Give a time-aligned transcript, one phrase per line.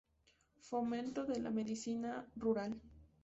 [0.63, 2.81] Fomento de la medicina rural.